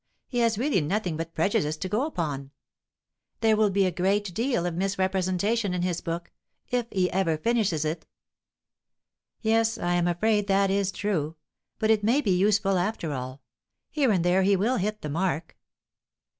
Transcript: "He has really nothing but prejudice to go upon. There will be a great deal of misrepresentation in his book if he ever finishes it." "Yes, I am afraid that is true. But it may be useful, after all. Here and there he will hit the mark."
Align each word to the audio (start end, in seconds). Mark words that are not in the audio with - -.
"He 0.27 0.39
has 0.39 0.57
really 0.57 0.81
nothing 0.81 1.15
but 1.15 1.35
prejudice 1.35 1.77
to 1.77 1.87
go 1.87 2.07
upon. 2.07 2.49
There 3.41 3.55
will 3.55 3.69
be 3.69 3.85
a 3.85 3.91
great 3.91 4.33
deal 4.33 4.65
of 4.65 4.73
misrepresentation 4.73 5.75
in 5.75 5.83
his 5.83 6.01
book 6.01 6.31
if 6.71 6.87
he 6.91 7.11
ever 7.11 7.37
finishes 7.37 7.85
it." 7.85 8.07
"Yes, 9.41 9.77
I 9.77 9.93
am 9.93 10.07
afraid 10.07 10.47
that 10.47 10.71
is 10.71 10.91
true. 10.91 11.35
But 11.77 11.91
it 11.91 12.03
may 12.03 12.19
be 12.19 12.31
useful, 12.35 12.79
after 12.79 13.13
all. 13.13 13.43
Here 13.91 14.11
and 14.11 14.25
there 14.25 14.41
he 14.41 14.55
will 14.55 14.77
hit 14.77 15.03
the 15.03 15.09
mark." 15.11 15.55